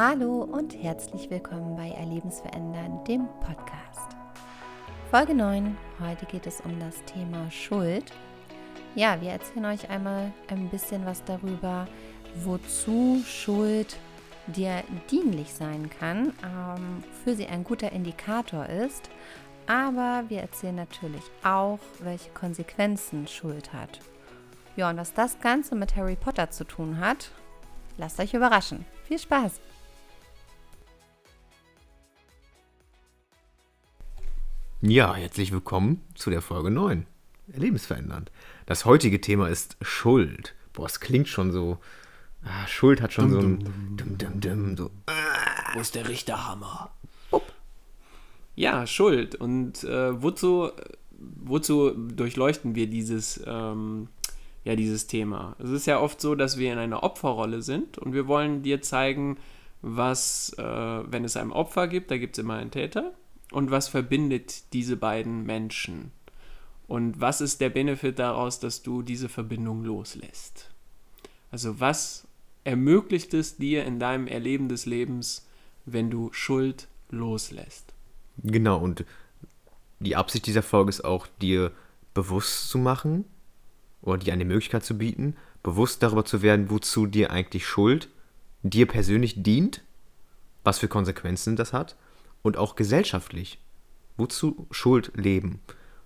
[0.00, 4.16] Hallo und herzlich willkommen bei Erlebensverändern, dem Podcast.
[5.10, 5.76] Folge 9.
[5.98, 8.04] Heute geht es um das Thema Schuld.
[8.94, 11.88] Ja, wir erzählen euch einmal ein bisschen was darüber,
[12.44, 13.96] wozu Schuld
[14.46, 19.10] dir dienlich sein kann, ähm, für sie ein guter Indikator ist.
[19.66, 23.98] Aber wir erzählen natürlich auch, welche Konsequenzen Schuld hat.
[24.76, 27.32] Ja, und was das Ganze mit Harry Potter zu tun hat,
[27.96, 28.84] lasst euch überraschen.
[29.02, 29.60] Viel Spaß!
[34.80, 37.04] Ja, herzlich willkommen zu der Folge 9.
[37.52, 38.30] Erlebensverändernd.
[38.66, 40.54] Das heutige Thema ist Schuld.
[40.72, 41.78] Boah, es klingt schon so.
[42.44, 43.58] Ah, Schuld hat schon Dum, so ein.
[43.96, 44.90] dum, Dum, dum, dum, so.
[45.74, 46.90] Wo ist der Richterhammer?
[48.54, 49.34] Ja, Schuld.
[49.34, 50.70] Und äh, wozu,
[51.18, 54.08] wozu durchleuchten wir dieses, ähm,
[54.64, 55.56] ja, dieses Thema?
[55.58, 58.80] Es ist ja oft so, dass wir in einer Opferrolle sind und wir wollen dir
[58.82, 59.38] zeigen,
[59.82, 63.12] was, äh, wenn es ein Opfer gibt, da gibt es immer einen Täter.
[63.50, 66.12] Und was verbindet diese beiden Menschen?
[66.86, 70.70] Und was ist der Benefit daraus, dass du diese Verbindung loslässt?
[71.50, 72.26] Also was
[72.64, 75.46] ermöglicht es dir in deinem Erleben des Lebens,
[75.86, 77.92] wenn du Schuld loslässt?
[78.42, 79.04] Genau, und
[80.00, 81.72] die Absicht dieser Folge ist auch, dir
[82.14, 83.24] bewusst zu machen
[84.02, 88.08] oder dir eine Möglichkeit zu bieten, bewusst darüber zu werden, wozu dir eigentlich Schuld
[88.62, 89.82] dir persönlich dient,
[90.64, 91.96] was für Konsequenzen das hat
[92.48, 93.58] und auch gesellschaftlich,
[94.16, 95.60] wozu Schuld leben.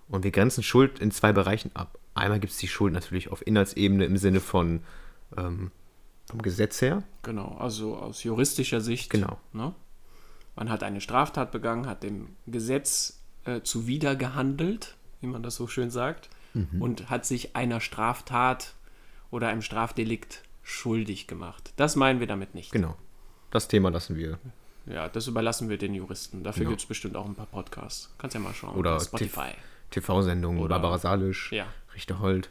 [0.09, 1.97] Und wir grenzen Schuld in zwei Bereichen ab.
[2.13, 4.81] Einmal gibt es die Schuld natürlich auf Inhaltsebene im Sinne von
[5.35, 5.71] ähm,
[6.29, 7.03] vom Gesetz her.
[7.23, 9.09] Genau, also aus juristischer Sicht.
[9.09, 9.39] Genau.
[9.51, 9.73] Ne?
[10.55, 15.89] Man hat eine Straftat begangen, hat dem Gesetz äh, zuwidergehandelt, wie man das so schön
[15.89, 16.29] sagt,
[16.79, 18.75] und hat sich einer Straftat
[19.31, 21.73] oder einem Strafdelikt schuldig gemacht.
[21.77, 22.71] Das meinen wir damit nicht.
[22.71, 22.95] Genau.
[23.49, 24.37] Das Thema lassen wir.
[24.85, 26.43] Ja, das überlassen wir den Juristen.
[26.43, 26.69] Dafür Genau.
[26.71, 28.13] gibt es bestimmt auch ein paar Podcasts.
[28.17, 28.75] Kannst ja mal schauen.
[28.75, 29.51] Oder Spotify.
[29.91, 31.65] TV-Sendungen, Oder- Barbara Salisch, Ja.
[31.95, 32.49] Richter Holt,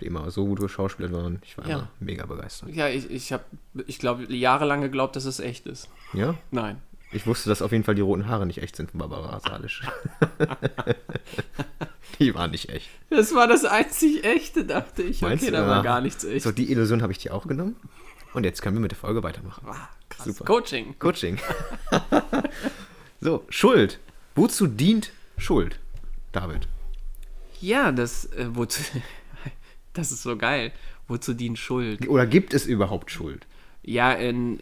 [0.00, 1.40] die immer so gute Schauspieler waren.
[1.44, 1.76] Ich war Ja.
[1.78, 2.70] immer mega begeistert.
[2.70, 3.44] Ja, ich, ich habe,
[3.86, 5.88] ich glaube, jahrelang geglaubt, dass es echt ist.
[6.12, 6.34] Ja?
[6.50, 6.82] Nein.
[7.12, 9.82] Ich wusste, dass auf jeden Fall die roten Haare nicht echt sind von Barbara Salisch.
[12.18, 12.88] die waren nicht echt.
[13.08, 15.20] Das war das einzig echte, dachte ich.
[15.22, 16.42] Meinst okay, da war gar nichts echt.
[16.44, 17.76] So, die Illusion habe ich dir auch genommen.
[18.32, 19.64] Und jetzt können wir mit der Folge weitermachen.
[19.66, 20.26] Ah, krass.
[20.26, 20.44] Super.
[20.44, 20.94] Coaching.
[20.98, 21.38] Coaching.
[23.20, 23.98] so, Schuld.
[24.34, 25.78] Wozu dient Schuld,
[26.32, 26.68] David?
[27.60, 28.82] Ja, das, äh, wozu,
[29.92, 30.72] das ist so geil.
[31.08, 32.08] Wozu dient Schuld?
[32.08, 33.46] Oder gibt es überhaupt Schuld?
[33.82, 34.60] Ja, in,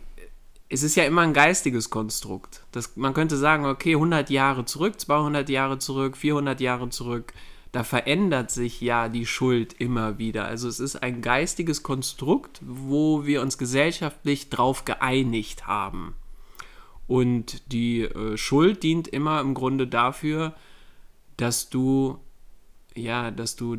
[0.70, 2.62] es ist ja immer ein geistiges Konstrukt.
[2.72, 7.32] Das, man könnte sagen, okay, 100 Jahre zurück, 200 Jahre zurück, 400 Jahre zurück,
[7.72, 10.46] da verändert sich ja die Schuld immer wieder.
[10.46, 16.14] Also es ist ein geistiges Konstrukt, wo wir uns gesellschaftlich drauf geeinigt haben.
[17.06, 20.54] Und die äh, Schuld dient immer im Grunde dafür,
[21.36, 22.18] dass du,
[22.94, 23.78] ja, dass du,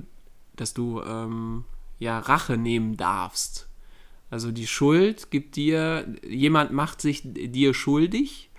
[0.55, 1.65] dass du, ähm,
[1.99, 3.69] ja, Rache nehmen darfst.
[4.31, 8.49] Also die Schuld gibt dir, jemand macht sich dir schuldig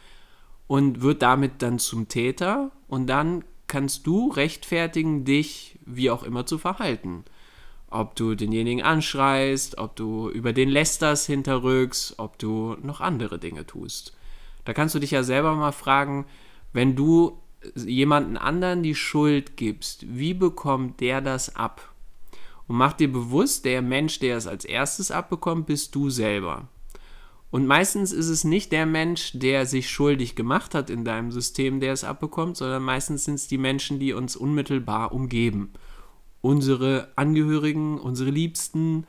[0.66, 6.44] und wird damit dann zum Täter und dann kannst du rechtfertigen, dich wie auch immer
[6.44, 7.24] zu verhalten.
[7.88, 13.66] Ob du denjenigen anschreist, ob du über den lästerst hinterrückst, ob du noch andere Dinge
[13.66, 14.16] tust.
[14.64, 16.26] Da kannst du dich ja selber mal fragen,
[16.72, 17.40] wenn du
[17.74, 21.94] jemanden anderen die Schuld gibst, wie bekommt der das ab?
[22.66, 26.68] Und mach dir bewusst, der Mensch, der es als erstes abbekommt, bist du selber.
[27.50, 31.80] Und meistens ist es nicht der Mensch, der sich schuldig gemacht hat in deinem System,
[31.80, 35.72] der es abbekommt, sondern meistens sind es die Menschen, die uns unmittelbar umgeben.
[36.42, 39.04] Unsere Angehörigen, unsere Liebsten,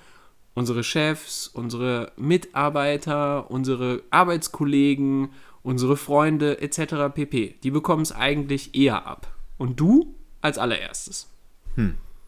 [0.56, 5.30] unsere Chefs, unsere Mitarbeiter, unsere Arbeitskollegen,
[5.62, 7.14] unsere Freunde etc.
[7.14, 7.56] pp.
[7.62, 9.34] Die bekommen es eigentlich eher ab.
[9.58, 11.30] Und du als allererstes.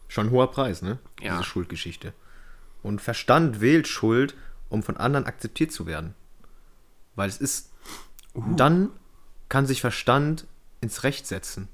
[0.08, 1.00] Schon ein hoher Preis, ne?
[1.20, 1.32] Ja.
[1.32, 2.12] Diese Schuldgeschichte.
[2.82, 4.36] Und Verstand wählt Schuld,
[4.74, 6.14] um von anderen akzeptiert zu werden.
[7.14, 7.70] Weil es ist.
[8.56, 8.90] Dann
[9.48, 10.46] kann sich Verstand
[10.80, 11.68] ins Recht setzen.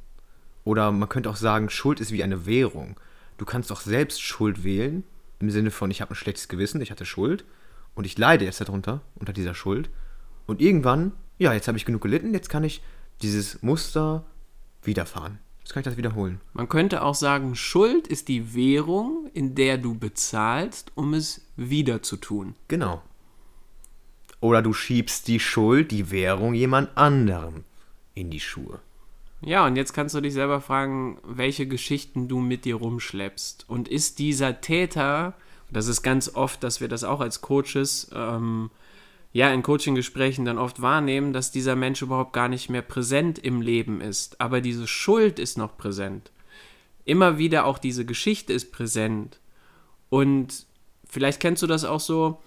[0.64, 3.00] Oder man könnte auch sagen, Schuld ist wie eine Währung.
[3.38, 5.02] Du kannst auch selbst Schuld wählen,
[5.38, 7.47] im Sinne von, ich habe ein schlechtes Gewissen, ich hatte Schuld
[7.94, 9.88] und ich leide jetzt darunter, unter dieser Schuld.
[10.46, 12.82] Und irgendwann, ja, jetzt habe ich genug gelitten, jetzt kann ich
[13.23, 14.26] dieses Muster
[14.82, 15.38] wiederfahren.
[15.61, 16.41] Jetzt kann ich das wiederholen.
[16.53, 22.03] Man könnte auch sagen, Schuld ist die Währung, in der du bezahlst, um es wieder
[22.03, 22.55] zu tun.
[22.69, 23.03] Genau.
[24.41, 27.65] Oder du schiebst die Schuld, die Währung jemand anderem
[28.15, 28.81] in die Schuhe.
[29.43, 33.67] Ja, und jetzt kannst du dich selber fragen, welche Geschichten du mit dir rumschleppst.
[33.69, 35.35] Und ist dieser Täter,
[35.71, 38.71] das ist ganz oft, dass wir das auch als Coaches ähm,
[39.33, 43.63] ja in Coaching-Gesprächen dann oft wahrnehmen, dass dieser Mensch überhaupt gar nicht mehr präsent im
[43.63, 44.41] Leben ist.
[44.41, 46.33] Aber diese Schuld ist noch präsent.
[47.05, 49.41] Immer wieder auch diese Geschichte ist präsent.
[50.11, 50.67] Und
[51.11, 52.41] vielleicht kennst du das auch so.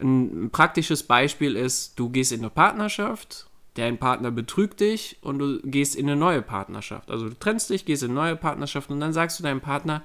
[0.00, 5.60] Ein praktisches Beispiel ist, du gehst in eine Partnerschaft, dein Partner betrügt dich und du
[5.62, 7.10] gehst in eine neue Partnerschaft.
[7.10, 10.02] Also du trennst dich, gehst in eine neue Partnerschaft und dann sagst du deinem Partner,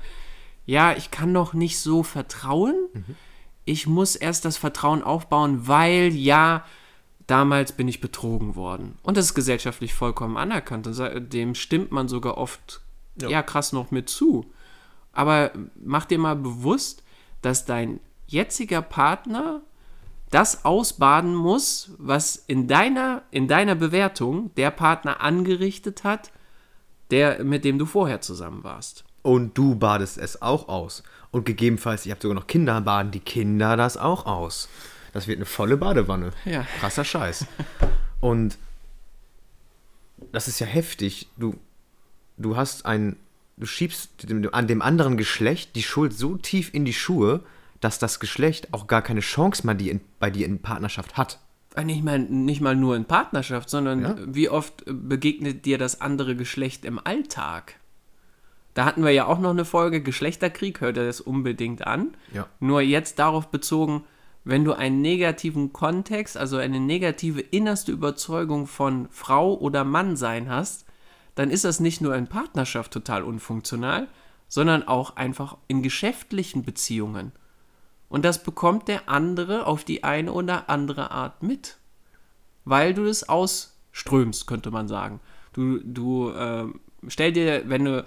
[0.66, 2.76] ja, ich kann noch nicht so vertrauen.
[2.94, 3.16] Mhm
[3.66, 6.64] ich muss erst das Vertrauen aufbauen, weil ja,
[7.28, 8.98] damals bin ich betrogen worden.
[9.02, 10.88] Und das ist gesellschaftlich vollkommen anerkannt.
[11.34, 12.82] Dem stimmt man sogar oft,
[13.20, 13.28] ja.
[13.30, 14.46] ja, krass noch mit zu.
[15.12, 15.52] Aber
[15.84, 17.04] mach dir mal bewusst,
[17.42, 19.62] dass dein jetziger Partner
[20.32, 26.32] das ausbaden muss, was in deiner, in deiner Bewertung der Partner angerichtet hat,
[27.12, 29.06] der, mit dem du vorher zusammen warst.
[29.22, 31.04] Und du badest es auch aus.
[31.32, 34.70] Und gegebenenfalls, ihr habt sogar noch Kinder, baden die Kinder das auch aus.
[35.14, 36.32] Das wird eine volle Badewanne.
[36.46, 36.66] Ja.
[36.80, 37.46] Krasser Scheiß.
[38.20, 38.58] Und
[40.32, 41.28] das ist ja heftig.
[41.38, 41.56] Du,
[42.38, 43.16] du hast ein,
[43.58, 47.42] du schiebst an dem anderen Geschlecht die Schuld so tief in die Schuhe,
[47.80, 51.40] dass das Geschlecht auch gar keine Chance mehr die in, bei dir in Partnerschaft hat.
[51.76, 54.16] Äh, nicht mal, nicht mal nur in Partnerschaft, sondern ja?
[54.26, 57.80] wie oft begegnet dir das andere Geschlecht im Alltag?
[58.74, 62.18] Da hatten wir ja auch noch eine Folge Geschlechterkrieg, hört ihr das unbedingt an.
[62.34, 62.48] Ja.
[62.60, 64.04] Nur jetzt darauf bezogen,
[64.44, 70.50] wenn du einen negativen Kontext, also eine negative innerste Überzeugung von Frau oder Mann sein
[70.50, 70.86] hast,
[71.36, 74.08] dann ist das nicht nur in Partnerschaft total unfunktional,
[74.48, 77.32] sondern auch einfach in geschäftlichen Beziehungen.
[78.10, 81.78] Und das bekommt der andere auf die eine oder andere Art mit.
[82.64, 85.20] Weil du es ausströmst, könnte man sagen.
[85.54, 86.66] Du, du äh,
[87.08, 88.06] stell dir, wenn du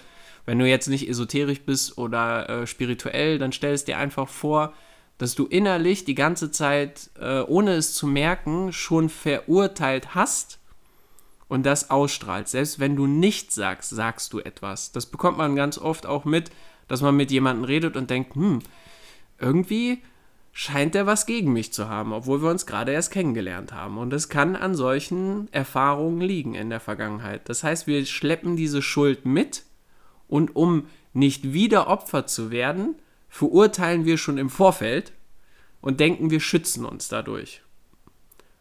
[0.48, 4.72] wenn du jetzt nicht esoterisch bist oder äh, spirituell, dann stell es dir einfach vor,
[5.19, 10.58] dass du innerlich die ganze Zeit, äh, ohne es zu merken, schon verurteilt hast
[11.48, 12.48] und das ausstrahlt.
[12.48, 14.92] Selbst wenn du nichts sagst, sagst du etwas.
[14.92, 16.50] Das bekommt man ganz oft auch mit,
[16.86, 18.60] dass man mit jemandem redet und denkt, hm,
[19.38, 20.02] irgendwie
[20.52, 23.96] scheint er was gegen mich zu haben, obwohl wir uns gerade erst kennengelernt haben.
[23.96, 27.48] Und es kann an solchen Erfahrungen liegen in der Vergangenheit.
[27.48, 29.62] Das heißt, wir schleppen diese Schuld mit
[30.26, 32.96] und um nicht wieder Opfer zu werden,
[33.28, 35.12] verurteilen wir schon im Vorfeld
[35.80, 37.62] und denken, wir schützen uns dadurch.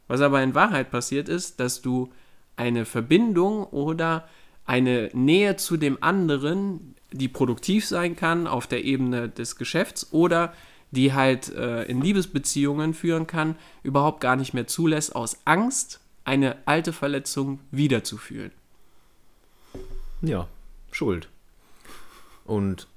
[0.07, 2.11] Was aber in Wahrheit passiert ist, dass du
[2.57, 4.27] eine Verbindung oder
[4.65, 10.53] eine Nähe zu dem anderen, die produktiv sein kann auf der Ebene des Geschäfts oder
[10.91, 16.57] die halt äh, in Liebesbeziehungen führen kann, überhaupt gar nicht mehr zulässt, aus Angst, eine
[16.65, 18.51] alte Verletzung wiederzufühlen.
[20.21, 20.47] Ja,
[20.91, 21.29] Schuld.
[22.45, 22.87] Und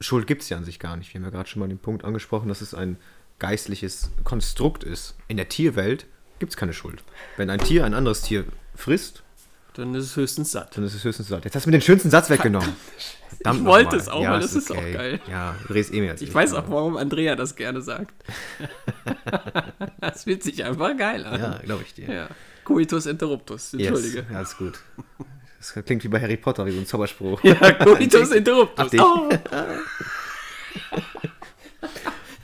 [0.00, 1.12] Schuld gibt es ja an sich gar nicht.
[1.12, 2.96] Wir haben ja gerade schon mal den Punkt angesprochen, dass es ein
[3.38, 5.16] geistliches Konstrukt ist.
[5.28, 6.06] In der Tierwelt
[6.38, 7.02] gibt es keine Schuld.
[7.36, 8.44] Wenn ein Tier ein anderes Tier
[8.80, 9.22] frisst,
[9.74, 10.76] dann ist es höchstens satt.
[10.76, 11.44] Dann ist es höchstens satt.
[11.44, 12.74] Jetzt hast du mir den schönsten Satz weggenommen.
[13.28, 14.80] Verdammt ich wollte es auch, ja, weil das ist, okay.
[14.80, 15.20] auch geil.
[15.30, 16.28] Ja, du drehst eh mehr als ich.
[16.28, 18.12] Ich weiß auch, warum Andrea das gerne sagt.
[20.00, 21.40] das fühlt sich einfach geil an.
[21.40, 22.12] Ja, glaube ich dir.
[22.12, 22.28] Ja.
[22.64, 24.18] Coitus interruptus, entschuldige.
[24.18, 24.26] Yes.
[24.30, 24.80] Ja, alles gut.
[25.58, 27.42] Das klingt wie bei Harry Potter, wie so ein Zauberspruch.
[27.44, 28.92] Ja, Coitus interruptus.
[28.98, 29.28] Oh.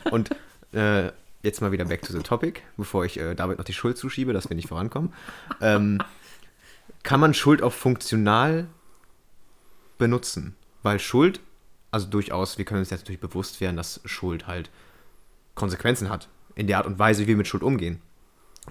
[0.11, 0.31] Und
[0.73, 1.11] äh,
[1.43, 4.33] jetzt mal wieder back to the topic, bevor ich äh, David noch die Schuld zuschiebe,
[4.33, 5.13] dass wir nicht vorankommen.
[5.61, 5.99] Ähm,
[7.07, 8.67] kann man Schuld auch funktional
[9.97, 10.57] benutzen?
[10.83, 11.41] Weil Schuld,
[11.93, 14.71] also durchaus, wir können uns jetzt natürlich bewusst werden, dass Schuld halt
[15.55, 16.29] Konsequenzen hat.
[16.57, 18.03] In der Art und Weise, wie wir mit Schuld umgehen.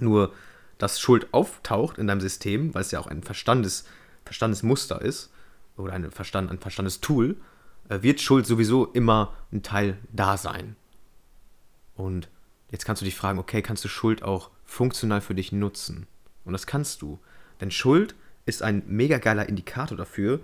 [0.01, 0.33] Nur,
[0.77, 3.85] dass Schuld auftaucht in deinem System, weil es ja auch ein Verstandes,
[4.25, 5.31] Verstandesmuster ist
[5.77, 7.37] oder ein, Verstand, ein Verstandestool,
[7.87, 10.75] äh, wird Schuld sowieso immer ein Teil da sein.
[11.95, 12.27] Und
[12.69, 16.05] jetzt kannst du dich fragen, okay, kannst du Schuld auch funktional für dich nutzen?
[16.43, 17.17] Und das kannst du.
[17.61, 18.13] Denn Schuld
[18.45, 20.39] ist ein mega geiler Indikator dafür,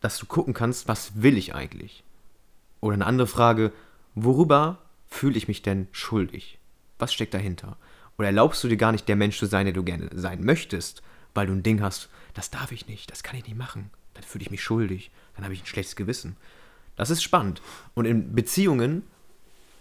[0.00, 2.04] dass du gucken kannst, was will ich eigentlich?
[2.80, 3.72] Oder eine andere Frage,
[4.14, 6.58] worüber fühle ich mich denn schuldig?
[6.98, 7.76] Was steckt dahinter?
[8.18, 11.02] Oder erlaubst du dir gar nicht der Mensch zu sein, der du gerne sein möchtest,
[11.34, 14.22] weil du ein Ding hast, das darf ich nicht, das kann ich nicht machen, dann
[14.22, 16.36] fühle ich mich schuldig, dann habe ich ein schlechtes Gewissen.
[16.96, 17.60] Das ist spannend.
[17.94, 19.02] Und in Beziehungen,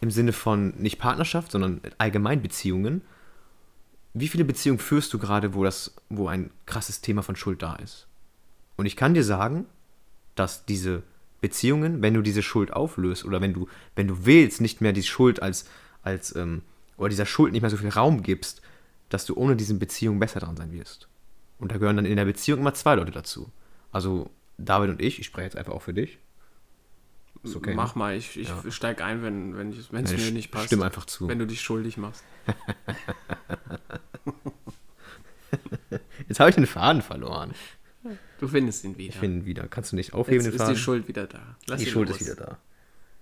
[0.02, 3.02] im Sinne von nicht Partnerschaft, sondern allgemein Beziehungen,
[4.14, 7.76] wie viele Beziehungen führst du gerade, wo, das, wo ein krasses Thema von Schuld da
[7.76, 8.08] ist?
[8.76, 9.66] Und ich kann dir sagen,
[10.36, 11.04] dass diese
[11.42, 15.04] Beziehungen, wenn du diese Schuld auflöst oder wenn du, wenn du willst, nicht mehr die
[15.04, 15.66] Schuld als,
[16.02, 16.62] als ähm,
[16.98, 18.62] oder dieser Schuld nicht mehr so viel Raum gibst,
[19.10, 21.08] dass du ohne diese Beziehung besser dran sein wirst.
[21.60, 23.52] Und da gehören dann in der Beziehung immer zwei Leute dazu.
[23.92, 26.18] Also David und ich, ich spreche jetzt einfach auch für dich.
[27.44, 27.74] Ist okay.
[27.76, 28.72] Mach mal, ich, ich Ja.
[28.72, 30.68] steig ein, wenn wenn es Nein, mir nicht passt.
[30.68, 31.28] Stimm einfach zu.
[31.28, 32.24] Wenn du dich schuldig machst.
[36.28, 37.54] Jetzt habe ich den Faden verloren.
[38.40, 39.10] Du findest ihn wieder.
[39.14, 39.68] Ich finde ihn wieder.
[39.68, 40.74] Kannst du nicht aufheben, Jetzt den ist Faden?
[40.76, 41.56] die Schuld wieder da.
[41.68, 42.20] Lass Die Schuld los.
[42.22, 42.58] ist wieder da.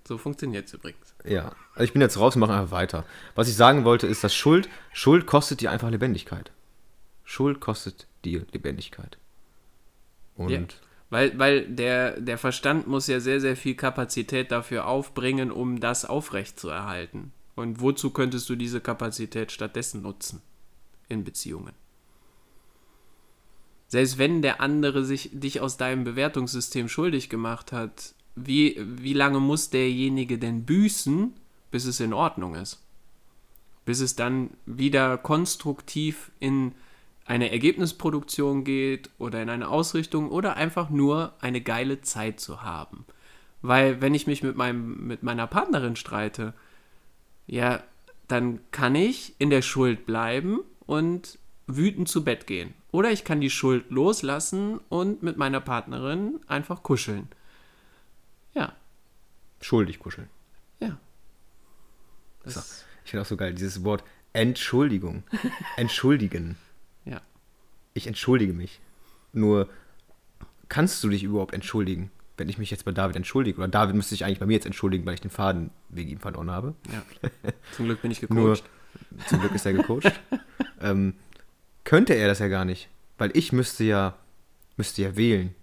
[0.06, 1.14] So funktioniert es übrigens.
[1.24, 1.54] Ja.
[1.74, 3.04] Also ich bin jetzt raus und mache einfach weiter.
[3.36, 6.50] Was ich sagen wollte, ist, dass Schuld, Schuld kostet dir einfach Lebendigkeit.
[7.24, 9.18] Schuld kostet dir Lebendigkeit.
[10.34, 10.60] Und Ja.
[11.12, 16.06] Weil, weil der, der Verstand muss ja sehr, sehr viel Kapazität dafür aufbringen, um das
[16.06, 17.32] aufrechtzuerhalten.
[17.54, 20.40] Und wozu könntest du diese Kapazität stattdessen nutzen?
[21.10, 21.74] In Beziehungen.
[23.88, 29.38] Selbst wenn der andere sich, dich aus deinem Bewertungssystem schuldig gemacht hat, wie, wie lange
[29.38, 31.34] muss derjenige denn büßen,
[31.70, 32.80] bis es in Ordnung ist?
[33.84, 36.72] Bis es dann wieder konstruktiv in
[37.24, 43.04] eine Ergebnisproduktion geht oder in eine Ausrichtung oder einfach nur eine geile Zeit zu haben.
[43.62, 46.52] Weil wenn ich mich mit, meinem, mit meiner Partnerin streite,
[47.46, 47.82] ja,
[48.28, 52.74] dann kann ich in der Schuld bleiben und wütend zu Bett gehen.
[52.90, 57.28] Oder ich kann die Schuld loslassen und mit meiner Partnerin einfach kuscheln.
[58.54, 58.74] Ja,
[59.60, 60.28] schuldig kuscheln.
[60.80, 60.98] ja.
[62.42, 64.02] Das, Ich finde auch so geil, dieses Wort
[64.32, 65.22] Entschuldigung.
[65.76, 66.56] Entschuldigen.
[67.94, 68.80] Ich entschuldige mich.
[69.32, 69.68] Nur,
[70.68, 73.58] kannst du dich überhaupt entschuldigen, wenn ich mich jetzt bei David entschuldige?
[73.58, 76.18] Oder David müsste sich eigentlich bei mir jetzt entschuldigen, weil ich den Faden wegen ihm
[76.18, 76.74] verloren habe.
[76.92, 77.02] ja.
[77.76, 78.64] Zum Glück bin ich Nur, gecoacht.
[79.28, 80.20] zum Glück ist er gecoacht.
[80.80, 81.14] ähm,
[81.84, 82.88] könnte er das ja gar nicht.
[83.18, 84.16] Weil ich müsste ja,
[84.76, 85.54] müsste ja wählen,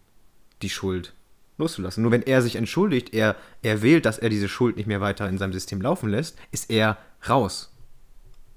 [0.61, 1.13] die Schuld
[1.57, 2.01] loszulassen.
[2.03, 5.27] Nur wenn er sich entschuldigt, er, er wählt, dass er diese Schuld nicht mehr weiter
[5.27, 7.73] in seinem System laufen lässt, ist er raus.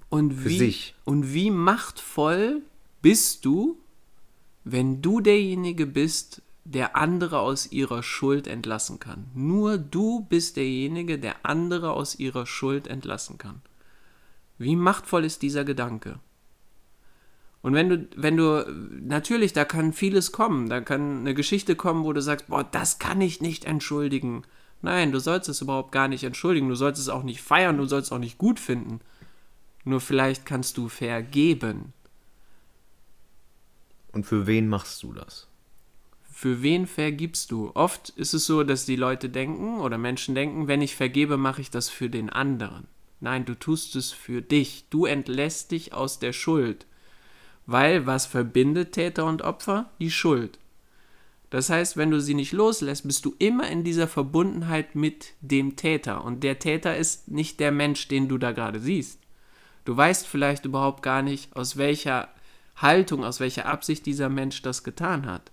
[0.09, 0.95] Und für wie, sich.
[1.05, 2.63] Und wie machtvoll
[3.03, 3.79] bist du,
[4.65, 9.27] wenn du derjenige bist, der andere aus ihrer Schuld entlassen kann?
[9.35, 13.61] Nur du bist derjenige, der andere aus ihrer Schuld entlassen kann.
[14.59, 16.21] Wie machtvoll ist dieser Gedanke?
[17.63, 18.65] Und wenn du, wenn du,
[19.01, 20.69] natürlich, da kann vieles kommen.
[20.69, 24.43] Da kann eine Geschichte kommen, wo du sagst, boah, das kann ich nicht entschuldigen.
[24.83, 26.69] Nein, du sollst es überhaupt gar nicht entschuldigen.
[26.69, 29.01] Du sollst es auch nicht feiern, du sollst es auch nicht gut finden.
[29.85, 31.93] Nur vielleicht kannst du vergeben.
[34.13, 35.49] Und für wen machst du das?
[36.31, 37.71] Für wen vergibst du?
[37.75, 41.61] Oft ist es so, dass die Leute denken oder Menschen denken, wenn ich vergebe, mache
[41.61, 42.89] ich das für den anderen.
[43.21, 44.87] Nein, du tust es für dich.
[44.91, 46.87] Du entlässt dich aus der Schuld.
[47.67, 49.91] Weil was verbindet Täter und Opfer?
[50.01, 50.59] Die Schuld.
[51.51, 55.77] Das heißt, wenn du sie nicht loslässt, bist du immer in dieser Verbundenheit mit dem
[55.77, 56.25] Täter.
[56.25, 59.21] Und der Täter ist nicht der Mensch, den du da gerade siehst.
[59.85, 62.29] Du weißt vielleicht überhaupt gar nicht, aus welcher
[62.77, 65.51] Haltung, aus welcher Absicht dieser Mensch das getan hat.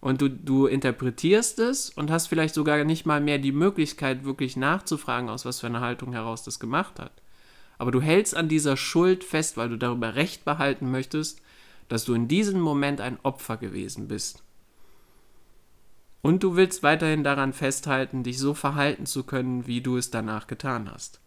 [0.00, 4.56] Und du, du interpretierst es und hast vielleicht sogar nicht mal mehr die Möglichkeit, wirklich
[4.56, 7.12] nachzufragen, aus was für einer Haltung heraus das gemacht hat.
[7.78, 11.40] Aber du hältst an dieser Schuld fest, weil du darüber Recht behalten möchtest,
[11.88, 14.42] dass du in diesem Moment ein Opfer gewesen bist.
[16.20, 20.46] Und du willst weiterhin daran festhalten, dich so verhalten zu können, wie du es danach
[20.46, 21.20] getan hast.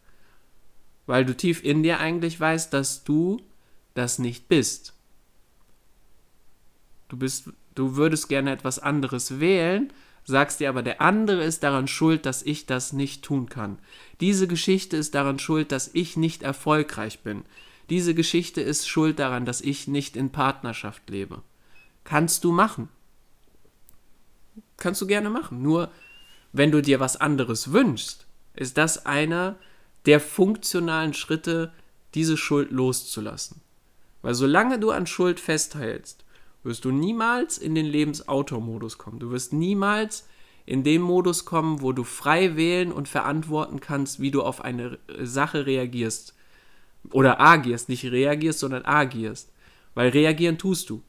[1.06, 3.40] Weil du tief in dir eigentlich weißt, dass du
[3.94, 4.94] das nicht bist.
[7.08, 9.92] Du bist, du würdest gerne etwas anderes wählen,
[10.24, 13.78] sagst dir aber, der andere ist daran schuld, dass ich das nicht tun kann.
[14.20, 17.44] Diese Geschichte ist daran schuld, dass ich nicht erfolgreich bin.
[17.90, 21.42] Diese Geschichte ist schuld daran, dass ich nicht in Partnerschaft lebe.
[22.04, 22.88] Kannst du machen.
[24.76, 25.62] Kannst du gerne machen.
[25.62, 25.90] Nur,
[26.52, 29.56] wenn du dir was anderes wünschst, ist das einer
[30.06, 31.72] der funktionalen Schritte,
[32.14, 33.61] diese Schuld loszulassen.
[34.22, 36.24] Weil solange du an Schuld festhältst,
[36.62, 39.18] wirst du niemals in den Lebensautor-Modus kommen.
[39.18, 40.26] Du wirst niemals
[40.64, 44.98] in den Modus kommen, wo du frei wählen und verantworten kannst, wie du auf eine
[45.20, 46.34] Sache reagierst.
[47.10, 49.52] Oder agierst, nicht reagierst, sondern agierst.
[49.94, 51.02] Weil reagieren tust du.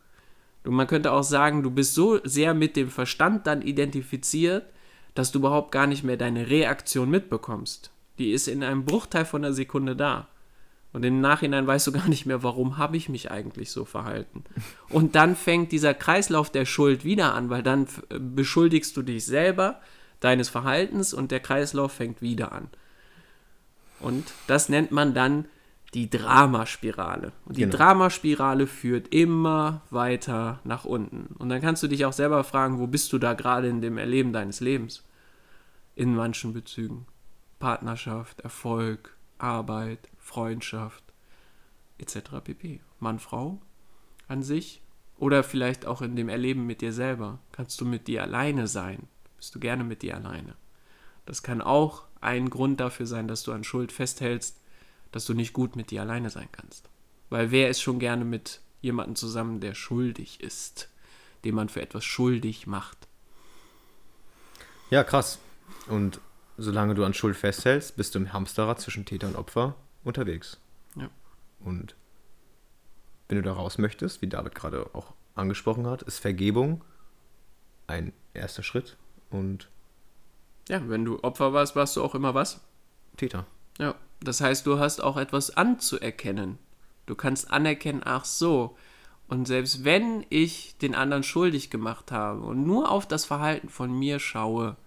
[0.64, 4.66] Und man könnte auch sagen, du bist so sehr mit dem Verstand dann identifiziert,
[5.14, 7.92] dass du überhaupt gar nicht mehr deine Reaktion mitbekommst.
[8.18, 10.28] Die ist in einem Bruchteil von einer Sekunde da.
[10.94, 14.44] Und im Nachhinein weißt du gar nicht mehr, warum habe ich mich eigentlich so verhalten.
[14.90, 19.82] Und dann fängt dieser Kreislauf der Schuld wieder an, weil dann beschuldigst du dich selber
[20.20, 22.70] deines Verhaltens und der Kreislauf fängt wieder an.
[24.00, 25.46] Und das nennt man dann
[25.94, 27.32] die Dramaspirale.
[27.46, 27.78] Und die Genau.
[27.78, 31.36] Dramaspirale führt immer weiter nach unten.
[31.38, 33.98] Und dann kannst du dich auch selber fragen, wo bist du da gerade in dem
[33.98, 35.04] Erleben deines Lebens?
[35.96, 37.06] In manchen Bezügen.
[37.60, 41.04] Partnerschaft, Erfolg, Arbeit, Freundschaft,
[42.00, 42.40] etc.
[42.44, 42.80] pp.
[43.00, 43.62] Mann, Frau
[44.28, 44.82] an sich
[45.18, 47.40] oder vielleicht auch in dem Erleben mit dir selber.
[47.52, 49.08] Kannst du mit dir alleine sein?
[49.38, 50.56] Bist du gerne mit dir alleine?
[51.26, 54.58] Das kann auch ein Grund dafür sein, dass du an Schuld festhältst,
[55.12, 56.90] dass du nicht gut mit dir alleine sein kannst.
[57.30, 60.90] Weil wer ist schon gerne mit jemandem zusammen, der schuldig ist,
[61.44, 63.08] dem man für etwas schuldig macht?
[64.90, 65.40] Ja, krass.
[65.88, 66.22] Und
[66.58, 70.60] solange du an Schuld festhältst, bist du im Hamsterrad zwischen Täter und Opfer unterwegs.
[70.96, 71.10] Ja.
[71.60, 71.96] Und
[73.28, 76.84] wenn du da raus möchtest, wie David gerade auch angesprochen hat, ist Vergebung
[77.88, 78.98] ein erster Schritt
[79.30, 79.70] und
[80.70, 82.62] Ja, wenn du Opfer warst, warst du auch immer was?
[83.18, 83.46] Täter.
[83.80, 86.58] Ja, das heißt, du hast auch etwas anzuerkennen.
[87.06, 88.78] Du kannst anerkennen, ach so.
[89.28, 93.92] Und selbst wenn ich den anderen schuldig gemacht habe und nur auf das Verhalten von
[93.92, 94.78] mir schaue,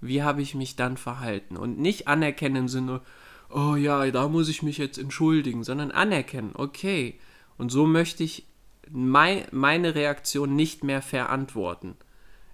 [0.00, 1.56] wie habe ich mich dann verhalten?
[1.56, 3.00] Und nicht anerkennen im Sinne,
[3.50, 7.18] oh ja, da muss ich mich jetzt entschuldigen, sondern anerkennen, okay.
[7.58, 8.46] Und so möchte ich
[8.90, 11.96] mei meine Reaktion nicht mehr verantworten.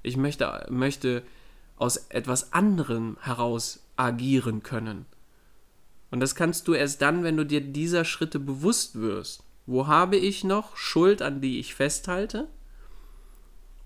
[0.02, 1.22] Ich möchte, möchte
[1.76, 5.06] aus etwas anderem heraus agieren können.
[6.10, 9.44] Und das kannst du erst dann, wenn du dir dieser Schritte bewusst wirst.
[9.66, 12.48] Wo habe ich noch Schuld, an die ich festhalte?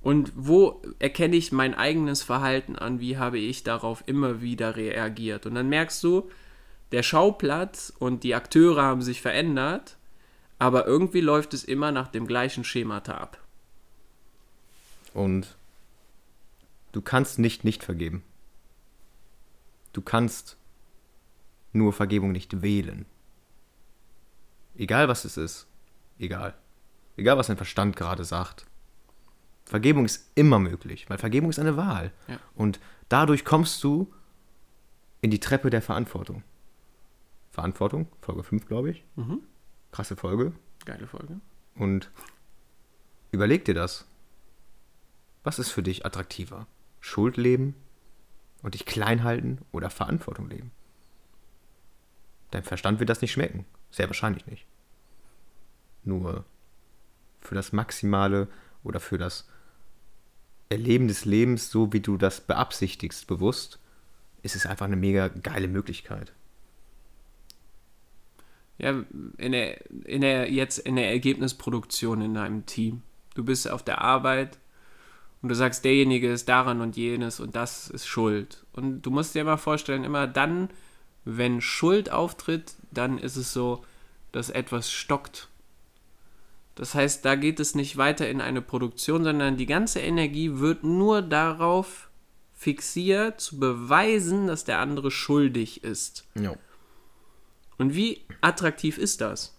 [0.02, 3.00] Und wo erkenne ich mein eigenes Verhalten an?
[3.00, 5.46] Wie habe ich darauf immer wieder reagiert?
[5.46, 6.28] Und dann merkst du,
[6.92, 9.96] der Schauplatz und die Akteure haben sich verändert,
[10.58, 13.38] aber irgendwie läuft es immer nach dem gleichen Schemata ab.
[15.12, 15.56] Und
[16.92, 18.22] du kannst nicht nicht vergeben.
[19.92, 20.56] Du kannst
[21.72, 23.06] nur Vergebung nicht wählen.
[24.76, 25.66] Egal was es ist.
[26.18, 26.54] Egal.
[27.16, 28.66] Egal was dein Verstand gerade sagt.
[29.64, 32.12] Vergebung ist immer möglich, weil Vergebung ist eine Wahl.
[32.28, 32.38] Ja.
[32.54, 32.78] Und
[33.08, 34.12] dadurch kommst du
[35.20, 36.42] in die Treppe der Verantwortung.
[37.56, 39.02] Verantwortung, Folge 5, glaube ich.
[39.14, 39.40] Mhm.
[39.90, 40.52] Krasse Folge.
[40.84, 41.40] Geile Folge.
[41.74, 42.10] Und
[43.30, 44.06] überleg dir das.
[45.42, 46.66] Was ist für dich attraktiver?
[47.00, 47.74] Schuld leben
[48.62, 50.70] und dich klein halten oder Verantwortung leben?
[52.50, 53.64] Dein Verstand wird das nicht schmecken.
[53.90, 54.66] Sehr wahrscheinlich nicht.
[56.04, 56.44] Nur
[57.40, 58.48] für das Maximale
[58.84, 59.48] oder für das
[60.68, 63.78] Erleben des Lebens, so wie du das beabsichtigst, bewusst,
[64.42, 66.34] ist es einfach eine mega geile Möglichkeit.
[68.78, 69.04] Ja,
[69.38, 73.02] in der, in der, jetzt in der Ergebnisproduktion in deinem Team.
[73.34, 74.58] Du bist auf der Arbeit
[75.42, 78.64] und du sagst, derjenige ist daran und jenes und das ist Schuld.
[78.72, 80.68] Und du musst dir immer vorstellen, immer dann,
[81.24, 83.84] wenn Schuld auftritt, dann ist es so,
[84.32, 85.48] dass etwas stockt.
[86.74, 90.84] Das heißt, da geht es nicht weiter in eine Produktion, sondern die ganze Energie wird
[90.84, 92.10] nur darauf
[92.52, 96.26] fixiert, zu beweisen, dass der andere schuldig ist.
[96.34, 96.54] Ja.
[97.78, 99.54] Und wie attraktiv ist das?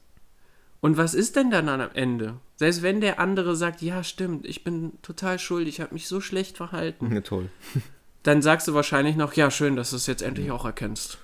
[0.79, 2.35] Und was ist denn dann am Ende?
[2.55, 6.21] Selbst wenn der andere sagt, ja, stimmt, ich bin total schuldig, ich habe mich so
[6.21, 7.49] schlecht verhalten, ja, toll.
[8.23, 11.17] dann sagst du wahrscheinlich noch, ja, schön, dass du es jetzt endlich auch erkennst.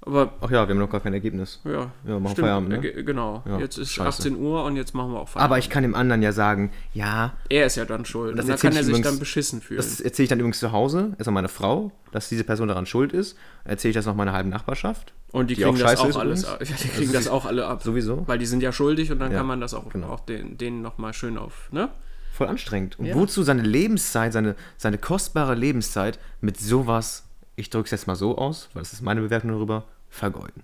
[0.00, 1.60] Aber Ach ja, wir haben noch gar kein Ergebnis.
[1.64, 2.76] ja, Ja, machen Feierabend, ne?
[2.86, 3.42] äh, Genau.
[3.46, 4.08] Ja, jetzt ist scheiße.
[4.08, 5.50] 18 Uhr und jetzt machen wir auch Feierabend.
[5.52, 8.38] Aber ich kann dem anderen ja sagen, ja, er ist ja dann schuld.
[8.38, 9.78] Das und erzähl kann er ich sich übrigens- dann beschissen fühlen.
[9.78, 13.12] das erzähle ich dann übrigens zu Hause, erstmal meine Frau, dass diese Person daran schuld
[13.12, 13.36] ist.
[13.64, 15.12] Erzähle ich das noch meiner halben Nachbarschaft.
[15.32, 16.60] und die die kriegen auch das auch alles ab.
[16.60, 17.82] Ja, die kriegen das, ist- auch alle ab.
[17.82, 18.22] Sowieso.
[18.26, 20.08] Weil die sind ja schuldig und dann Ja, kann man das auch, genau.
[20.08, 21.90] auch den, denen nochmal schön auf, ne?
[22.32, 22.98] Voll anstrengend.
[23.00, 27.24] Und wozu seine Lebenszeit, seine, seine kostbare Lebenszeit mit sowas,
[27.58, 30.62] ich drücke es jetzt mal so aus, weil das ist meine Bewertung darüber, vergeuden.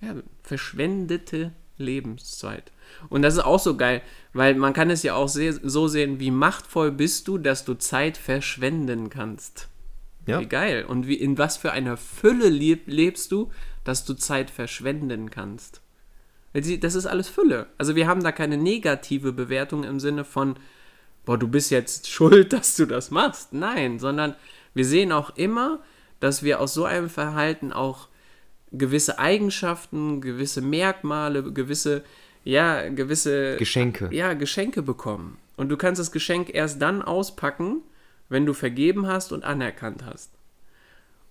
[0.00, 2.72] Ja, verschwendete Lebenszeit.
[3.08, 6.30] Und das ist auch so geil, weil man kann es ja auch so sehen, wie
[6.30, 9.68] machtvoll bist du, dass du Zeit verschwenden kannst.
[10.26, 10.40] Ja.
[10.40, 10.84] Wie geil.
[10.86, 13.50] Und wie, in was für einer Fülle leb lebst du,
[13.84, 15.82] dass du Zeit verschwenden kannst.
[16.54, 17.66] Das ist alles Fülle.
[17.76, 20.56] Also wir haben da keine negative Bewertung im Sinne von,
[21.26, 23.52] boah, du bist jetzt schuld, dass du das machst.
[23.52, 24.36] Nein, sondern
[24.72, 25.80] wir sehen auch immer,
[26.20, 28.08] dass wir aus so einem Verhalten auch
[28.72, 32.02] gewisse Eigenschaften, gewisse Merkmale, gewisse,
[32.44, 34.08] ja, gewisse Geschenke.
[34.12, 35.38] ja, Geschenke bekommen.
[35.56, 37.82] Und du kannst das Geschenk erst dann auspacken,
[38.28, 40.32] wenn du vergeben hast und anerkannt hast.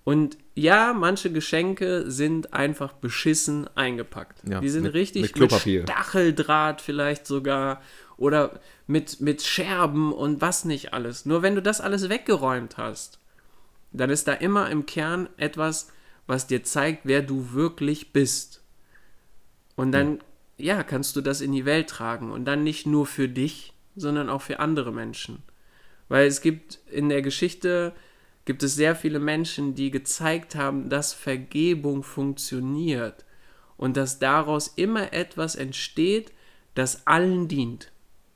[0.06, 4.42] Und ja, manche Geschenke sind einfach beschissen eingepackt.
[4.48, 5.84] Ja, Die sind mit- richtig mit Klopapier.
[5.84, 7.82] Stacheldraht vielleicht sogar
[8.18, 11.26] oder mit, mit Scherben und was nicht alles.
[11.26, 13.18] Nur wenn du das alles weggeräumt hast,
[13.94, 15.92] dann ist da immer im Kern etwas,
[16.26, 18.64] was dir zeigt, wer du wirklich bist.
[19.76, 20.20] Und dann,
[20.58, 22.32] ja, kannst du das in die Welt tragen.
[22.32, 25.44] Und dann nicht nur für dich, sondern auch für andere Menschen.
[26.10, 27.94] Weil es gibt in der Geschichte,
[28.46, 33.26] gibt es sehr viele Menschen, die gezeigt haben, dass Vergebung funktioniert.
[33.78, 36.32] Und dass daraus immer etwas entsteht,
[36.74, 37.92] das allen dient.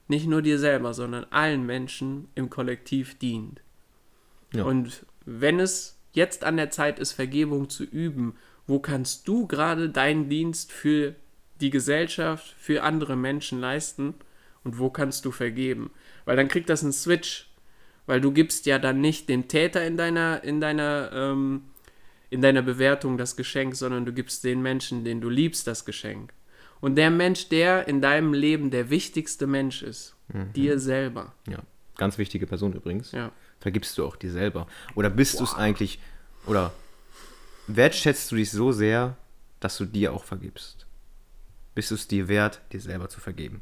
[0.07, 3.61] Nicht nur dir selber, sondern allen Menschen im Kollektiv dient.
[4.53, 4.63] Ja.
[4.63, 8.35] Und wenn es jetzt an der Zeit ist, Vergebung zu üben.
[8.65, 11.15] Wo kannst du gerade deinen Dienst für
[11.59, 14.15] die Gesellschaft, für andere Menschen leisten
[14.63, 15.91] und wo kannst du vergeben?
[16.25, 17.49] Weil dann kriegt das einen Switch,
[18.05, 21.63] weil du gibst ja dann nicht dem Täter in deiner, in deiner, ähm,
[22.29, 26.33] in deiner Bewertung das Geschenk, sondern du gibst den Menschen, den du liebst, das Geschenk.
[26.79, 30.15] Und der Mensch, der in deinem Leben der wichtigste Mensch ist,
[30.55, 31.33] dir selber.
[31.49, 31.59] Ja,
[31.97, 33.11] ganz wichtige Person übrigens.
[33.11, 33.31] Ja.
[33.67, 34.65] Vergibst du auch dir selber?
[34.95, 35.99] Oder bist du es eigentlich,
[36.45, 36.71] oder
[37.67, 39.17] wertschätzt du dich so sehr,
[39.59, 40.85] dass du dir auch vergibst?
[41.75, 43.61] Bist du es dir wert, dir selber zu vergeben?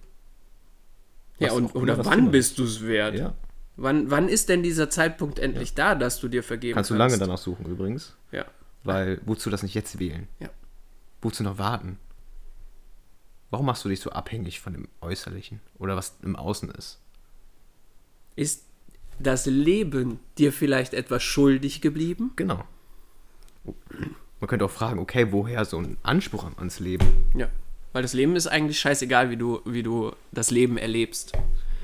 [1.39, 3.15] Ja, Was und auch immer oder wann bist du es wert?
[3.15, 3.33] Ja.
[3.77, 6.99] Wann, wann ist denn dieser Zeitpunkt endlich da, dass du dir vergeben Kannst kannst?
[6.99, 8.15] du lange danach suchen übrigens.
[8.31, 8.45] Ja.
[8.83, 10.27] Weil, wozu das nicht jetzt wählen?
[10.39, 10.51] Ja.
[11.23, 11.97] Wozu noch warten?
[13.49, 16.99] Warum machst du dich so abhängig von dem Äußerlichen oder was im Außen ist?
[18.35, 18.65] Ist
[19.19, 22.31] das Leben dir vielleicht etwas schuldig geblieben?
[22.35, 22.63] Genau.
[24.39, 27.05] Man könnte auch fragen, okay, woher so ein Anspruch ans Leben?
[27.35, 27.47] Ja.
[27.93, 31.31] Weil das Leben ist eigentlich scheißegal, wie du, wie du das Leben erlebst.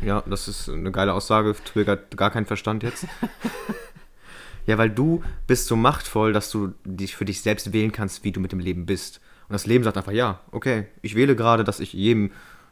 [0.03, 3.07] Ja, das ist eine geile Aussage, triggert gar keinen Verstand jetzt.
[4.67, 8.31] ja, weil du bist so machtvoll, dass du dich für dich selbst wählen kannst, wie
[8.31, 9.21] du mit dem Leben bist.
[9.47, 12.31] Und das Leben sagt einfach, ja, okay, ich wähle gerade, dass ich jedem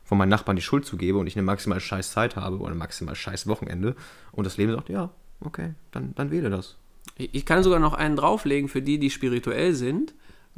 [0.10, 2.78] von meinen Nachbarn die Schuld zugebe und ich eine maximal scheiß Zeit habe oder ein
[2.80, 3.96] maximal scheiß Wochenende.
[4.32, 6.78] Und das Leben sagt, ja, okay, dann, dann wähle das.
[7.16, 10.16] Ich kann sogar noch einen drauflegen für die, die spirituell sind.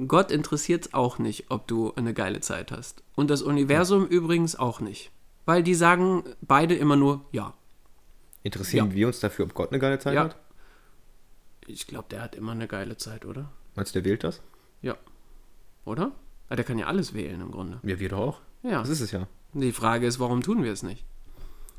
[0.07, 3.03] Gott interessiert es auch nicht, ob du eine geile Zeit hast.
[3.13, 5.11] Und das Universum übrigens auch nicht.
[5.45, 7.53] Weil die sagen beide immer nur ja.
[8.43, 8.95] Interessieren Ja.
[8.95, 10.23] wir uns dafür, ob Gott eine geile Zeit Ja.
[10.23, 10.37] hat?
[11.67, 13.51] Ich glaube, der hat immer eine geile Zeit, oder?
[13.75, 14.39] Meinst du, der wählt das?
[14.81, 14.95] Ja.
[15.83, 16.13] Oder?
[16.47, 17.81] Ah, der kann ja alles wählen im Grunde.
[17.83, 18.39] Ja, wir doch auch.
[18.63, 18.79] Ja.
[18.79, 19.27] Das ist es ja.
[19.53, 21.03] Die Frage ist, warum tun wir es nicht?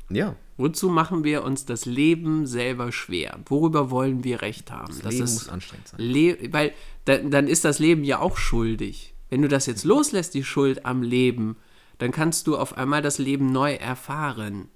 [0.09, 3.39] Ja, Wozu machen wir uns das Leben selber schwer?
[3.47, 4.93] Worüber wollen wir Recht haben?
[5.01, 5.99] das Leben muss anstrengend sein.
[5.99, 6.73] Le weil
[7.05, 9.15] da, dann ist das Leben ja auch schuldig.
[9.29, 11.57] Wenn du das jetzt loslässt, die Schuld am Leben,
[11.97, 14.69] dann kannst du auf einmal das Leben neu erfahren.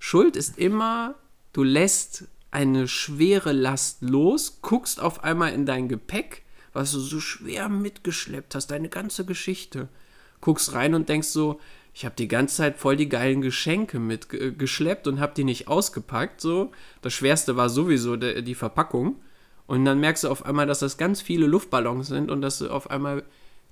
[0.00, 1.14] Schuld ist immer,
[1.52, 6.42] du lässt eine schwere Last los, guckst auf einmal in dein Gepäck,
[6.72, 9.88] was du so schwer mitgeschleppt hast, deine ganze Geschichte.
[10.40, 11.60] Guckst rein und denkst so,
[12.00, 16.40] ich habe die ganze Zeit voll die geilen Geschenke mitgeschleppt und habe die nicht ausgepackt.
[16.40, 19.16] So, das Schwerste war sowieso de, die Verpackung.
[19.66, 22.70] Und dann merkst du auf einmal, dass das ganz viele Luftballons sind und dass du
[22.70, 23.22] auf einmal.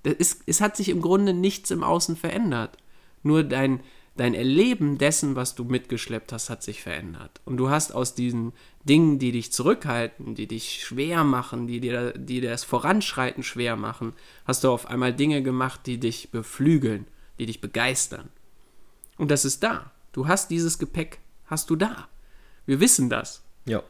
[0.02, 2.76] Das ist, es hat sich im Grunde nichts im Außen verändert.
[3.22, 3.80] Nur dein,
[4.18, 7.40] dein Erleben dessen, was du mitgeschleppt hast, hat sich verändert.
[7.46, 8.52] Und du hast aus diesen
[8.84, 13.76] Dingen, die dich zurückhalten, die dich schwer machen, die dir, die dir das Voranschreiten schwer
[13.76, 14.12] machen,
[14.44, 17.06] hast du auf einmal Dinge gemacht, die dich beflügeln,
[17.38, 18.28] die dich begeistern.
[19.16, 19.90] Und das ist da.
[20.12, 22.08] Du hast dieses Gepäck, hast du da.
[22.66, 23.42] Wir wissen das.
[23.64, 23.82] Ja.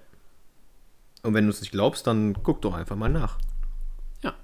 [1.22, 3.38] Und wenn du es nicht glaubst, dann guck doch einfach mal nach.
[4.22, 4.34] Ja,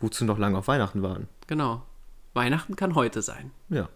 [0.00, 1.28] Wozu noch lange auf Weihnachten warten?
[1.46, 1.86] genau.
[2.34, 3.50] Weihnachten kann heute sein.
[3.68, 3.90] Ja.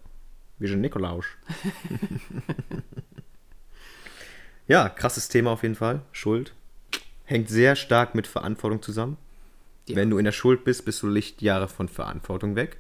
[0.59, 1.25] Wir sind Nikolaus.
[4.67, 6.03] ja, krasses Thema auf jeden Fall.
[6.13, 6.53] Schuld.
[7.25, 9.17] Hängt sehr stark mit Verantwortung zusammen.
[9.89, 9.97] Ja.
[9.97, 12.79] Wenn du in der Schuld bist, bist du Lichtjahre von Verantwortung weg.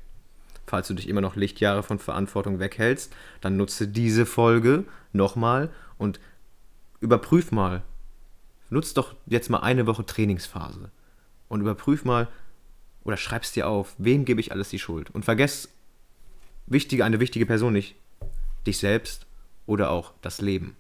[0.67, 6.21] Falls du dich immer noch Lichtjahre von Verantwortung weghältst, dann nutze diese Folge nochmal und
[7.01, 7.83] überprüf mal.
[8.69, 10.91] Nutz doch jetzt mal eine Woche Trainingsphase
[11.49, 12.29] und überprüf mal
[13.05, 15.11] oder schreib's dir auf, wem gebe ich alles die Schuld.
[15.11, 15.69] Und vergess
[16.67, 17.95] wichtige, eine wichtige Person nicht.
[18.67, 19.27] Dich selbst
[19.67, 20.77] oder auch das Leben.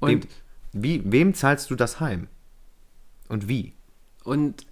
[0.00, 0.20] Und, Wem,
[0.72, 2.28] wie, wem zahlst du das heim?
[3.28, 3.74] Und wie?
[4.24, 4.66] und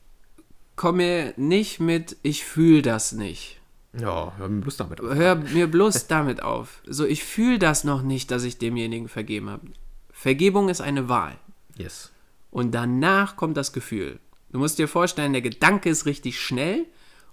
[0.77, 3.60] komme nicht mit, ich fühle das nicht.
[3.99, 5.15] Ja, hör mir bloß damit auf.
[5.15, 6.83] Hör mir bloß damit auf.
[6.87, 9.67] So, ich fühle das noch nicht, dass ich demjenigen vergeben habe.
[10.13, 11.37] Vergebung ist eine Wahl.
[11.77, 12.13] Yes.
[12.51, 14.19] Und danach kommt das Gefühl.
[14.53, 16.87] Du musst dir vorstellen, der Gedanke ist richtig schnell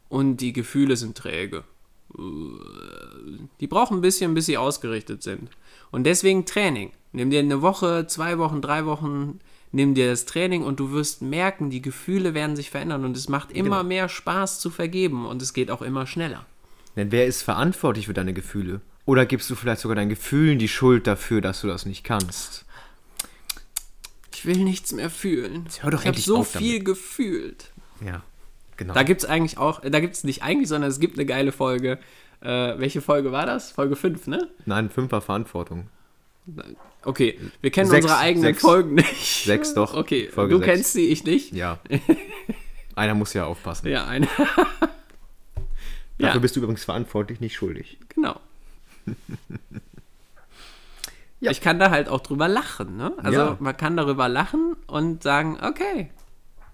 [0.10, 1.64] und die Gefühle sind träge.
[3.60, 5.50] Die brauchen ein bisschen, bis sie ausgerichtet sind.
[5.92, 6.92] Und deswegen Training.
[7.12, 9.40] Nimm dir eine Woche, zwei Wochen, drei Wochen,
[9.72, 13.30] nimm dir das Training und du wirst merken, die Gefühle werden sich verändern und es
[13.30, 13.84] macht immer Genau.
[13.84, 16.46] mehr Spaß zu vergeben und es geht auch immer schneller.
[16.96, 18.82] Denn wer ist verantwortlich für deine Gefühle?
[19.06, 22.66] Oder gibst du vielleicht sogar deinen Gefühlen die Schuld dafür, dass du das nicht kannst?
[24.34, 25.66] Ich will nichts mehr fühlen.
[25.82, 27.72] hör doch ich habe so viel gefühlt.
[28.06, 28.22] Ja,
[28.78, 28.94] genau.
[28.94, 31.52] Da gibt es eigentlich auch, da gibt es nicht eigentlich, sondern es gibt eine geile
[31.52, 32.00] Folge.
[32.42, 33.72] Äh, welche Folge war das?
[33.72, 34.48] Folge 5, ne?
[34.66, 35.90] Nein, Fünfer Verantwortung.
[37.08, 38.62] Okay, wir kennen Sechs, unsere eigenen sechs.
[38.62, 39.46] Folgen nicht.
[39.46, 39.94] Sechs doch.
[39.96, 40.72] Okay, Folge du sechs.
[40.74, 41.54] kennst sie, ich nicht.
[41.54, 41.80] Ja.
[42.96, 43.88] Einer muss ja aufpassen.
[43.88, 44.28] Ja, eine.
[46.18, 47.98] Dafür ja, bist du übrigens verantwortlich, nicht schuldig.
[48.10, 48.40] genau.
[51.40, 51.52] Ja.
[51.52, 53.14] Ich kann da halt auch drüber lachen, ne?
[53.18, 53.58] Also Ja.
[53.60, 56.10] man kann darüber lachen und sagen, okay,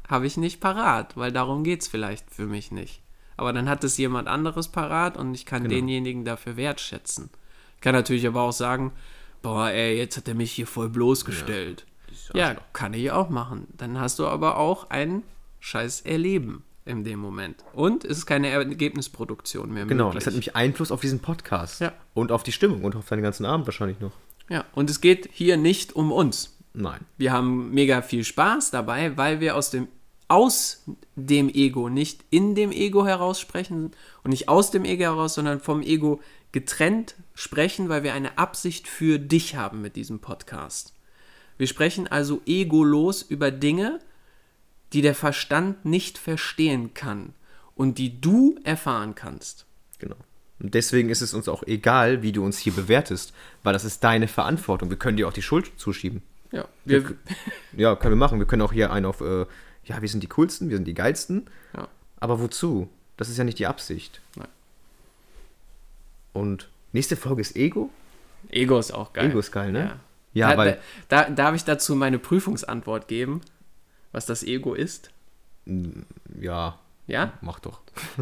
[0.10, 3.02] habe ich nicht parat, weil darum geht es vielleicht für mich nicht.
[3.36, 5.76] Aber dann hat es jemand anderes parat und ich kann Genau.
[5.76, 7.30] denjenigen dafür wertschätzen.
[7.76, 8.94] Ich kann natürlich aber auch sagen,
[9.44, 11.86] boah, ey, jetzt hat er mich hier voll bloßgestellt.
[12.34, 13.68] Ja, kann ich auch machen.
[13.78, 15.22] Dann hast du aber auch ein
[15.60, 17.64] scheiß Erleben in dem Moment.
[17.74, 20.24] Und es ist keine Ergebnisproduktion mehr Genau, möglich.
[20.24, 21.80] das hat nämlich Einfluss auf diesen Podcast.
[21.82, 21.94] Ja.
[22.14, 24.12] Und auf die Stimmung und auf deinen ganzen Abend wahrscheinlich noch.
[24.50, 26.58] ja, und es geht hier nicht um uns.
[26.74, 27.02] Nein.
[27.18, 29.88] Wir haben mega viel Spaß dabei, weil wir aus dem
[30.30, 30.84] aus
[31.16, 33.92] dem Ego, nicht in dem Ego heraus sprechen
[34.24, 36.22] und nicht aus dem Ego heraus, sondern vom Ego
[36.54, 40.94] getrennt sprechen, weil wir eine Absicht für dich haben mit diesem Podcast.
[41.58, 44.00] Wir sprechen also egolos über Dinge,
[44.94, 47.34] die der Verstand nicht verstehen kann
[47.76, 49.66] und die du erfahren kannst.
[50.00, 50.16] Genau.
[50.60, 54.04] Und deswegen ist es uns auch egal, wie du uns hier bewertest, weil das ist
[54.04, 54.90] deine Verantwortung.
[54.90, 56.22] Wir können dir auch die Schuld zuschieben.
[56.52, 57.16] Ja, wir,
[57.76, 58.40] Ja, können wir machen.
[58.40, 59.46] Wir können auch hier einen auf, äh,
[59.86, 61.50] ja, wir sind die coolsten, wir sind die geilsten.
[61.76, 61.88] ja.
[62.20, 62.90] Aber wozu?
[63.18, 64.22] Das ist ja nicht die Absicht.
[64.38, 64.48] Nein.
[66.34, 67.90] Und nächste Folge ist Ego?
[68.50, 69.30] Ego ist auch geil.
[69.30, 69.80] Ego ist geil, ne?
[69.80, 70.00] Ja.
[70.36, 73.42] Ja, da, weil, da, darf ich dazu meine Prüfungsantwort geben,
[74.12, 75.12] was das Ego ist?
[76.42, 77.34] ja, Ja?
[77.42, 77.82] mach doch.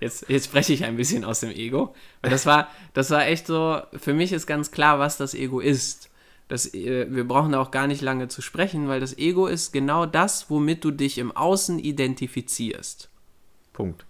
[0.00, 1.94] Jetzt, jetzt spreche ich ein bisschen aus dem Ego.
[2.20, 5.60] Weil das war, das war echt so, für mich ist ganz klar, was das Ego
[5.60, 6.10] ist.
[6.48, 9.72] Das, äh, wir brauchen da auch gar nicht lange zu sprechen, weil das Ego ist
[9.72, 13.08] genau das, womit du dich im Außen identifizierst.
[13.72, 14.04] Punkt.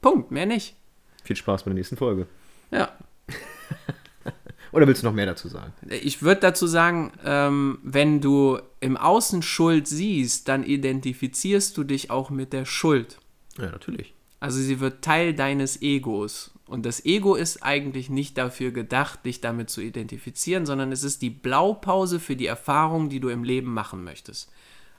[0.00, 0.76] Punkt, mehr nicht.
[1.24, 2.28] Viel Spaß bei der nächsten Folge.
[2.72, 2.90] Ja.
[4.72, 5.72] Oder willst du noch mehr dazu sagen?
[5.88, 12.10] Ich würde dazu sagen, ähm, wenn du im Außen Schuld siehst, dann identifizierst du dich
[12.10, 13.18] auch mit der Schuld.
[13.58, 14.14] Ja, natürlich.
[14.40, 16.52] Also sie wird Teil deines Egos.
[16.66, 21.20] Und das Ego ist eigentlich nicht dafür gedacht, dich damit zu identifizieren, sondern es ist
[21.20, 24.50] die Blaupause für die Erfahrung, die du im Leben machen möchtest.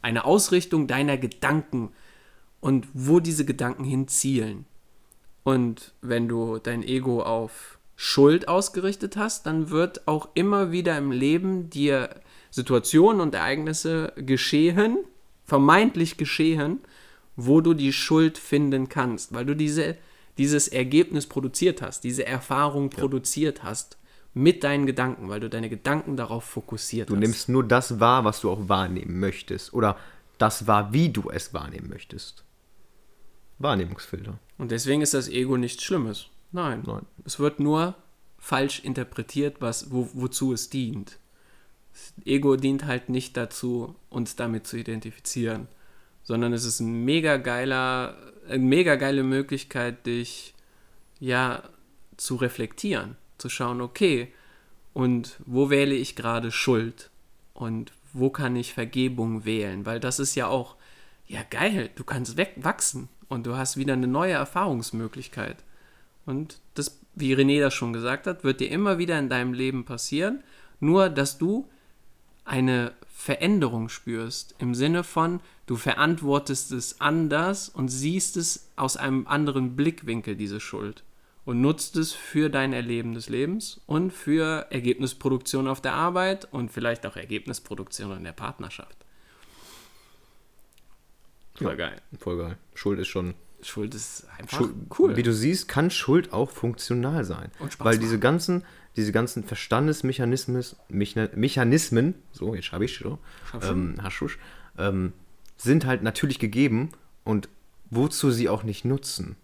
[0.01, 1.91] Eine Ausrichtung deiner Gedanken
[2.59, 4.65] und wo diese Gedanken hinzielen.
[5.43, 11.11] Und wenn du dein Ego auf Schuld ausgerichtet hast, dann wird auch immer wieder im
[11.11, 12.09] Leben dir
[12.49, 14.97] Situationen und Ereignisse geschehen,
[15.45, 16.79] vermeintlich geschehen,
[17.35, 19.97] wo du die Schuld finden kannst, weil du diese,
[20.37, 23.97] dieses Ergebnis produziert hast, diese Erfahrung produziert hast
[24.33, 27.19] mit deinen Gedanken, weil du deine Gedanken darauf fokussiert Du hast.
[27.19, 29.73] nimmst nur das wahr, was du auch wahrnehmen möchtest.
[29.73, 29.97] Oder
[30.37, 32.42] das wahr, wie du es wahrnehmen möchtest.
[33.59, 34.39] Wahrnehmungsfilter.
[34.57, 36.27] Und deswegen ist das Ego nichts Schlimmes.
[36.51, 36.83] Nein.
[36.85, 37.05] Nein.
[37.25, 37.95] Es wird nur
[38.37, 41.17] falsch interpretiert, was, wo, wozu es dient.
[41.93, 45.67] Das Ego dient halt nicht dazu, uns damit zu identifizieren,
[46.23, 50.53] sondern es ist ein mega geiler, eine mega geile Möglichkeit, dich
[51.19, 51.63] ja
[52.17, 54.33] zu reflektieren, zu schauen, okay,
[54.93, 57.09] und wo wähle ich gerade Schuld
[57.53, 60.75] und wo kann ich Vergebung wählen, weil das ist ja auch
[61.33, 65.57] ja geil, du kannst wegwachsen und du hast wieder eine neue Erfahrungsmöglichkeit.
[66.25, 69.83] Und das, wie René das schon gesagt hat, wird dir immer wieder in deinem Leben
[69.83, 70.43] passieren,
[70.79, 71.67] nur dass du
[72.45, 79.27] eine Veränderung spürst im Sinne von, du verantwortest es anders und siehst es aus einem
[79.27, 81.03] anderen Blickwinkel, diese Schuld.
[81.45, 86.71] Und nutzt es für dein Erleben des Lebens und für Ergebnisproduktion auf der Arbeit und
[86.71, 89.03] vielleicht auch Ergebnisproduktion in der Partnerschaft.
[91.63, 91.89] Voll Ja.
[91.89, 92.01] geil.
[92.19, 92.57] Voll geil.
[92.75, 93.33] Schuld ist schon.
[93.61, 95.15] Schuld ist einfach Schuld, cool.
[95.15, 97.49] Wie du siehst, kann Schuld auch funktional sein.
[97.59, 98.01] Und Spaß Weil machen.
[98.01, 98.65] diese ganzen,
[98.97, 103.17] diese ganzen Verstandesmechanismen, Mechanismen, so, jetzt habe ich schon.
[103.61, 104.37] ähm, Haschusch,
[104.77, 105.13] ähm,
[105.57, 106.89] sind halt natürlich gegeben
[107.23, 107.47] und
[107.89, 109.37] wozu sie auch nicht nutzen.